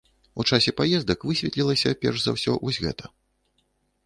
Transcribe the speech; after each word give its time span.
У 0.43 0.45
часе 0.49 0.71
паездак 0.79 1.25
высветлілася 1.31 1.93
перш 2.07 2.17
за 2.25 2.31
ўсё 2.37 2.51
вось 2.63 2.81
гэта. 2.89 3.05